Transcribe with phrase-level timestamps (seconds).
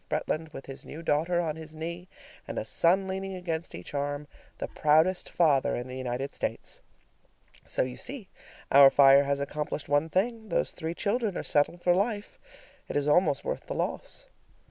[0.09, 2.07] Bretland with his new daughter on his knee
[2.47, 4.27] and a son leaning against each arm,
[4.57, 6.79] the proudest father in the United States.
[7.67, 8.27] So, you see,
[8.71, 12.39] our fire has accomplished one thing: those three children are settled for life.
[12.89, 14.27] It is almost worth the loss.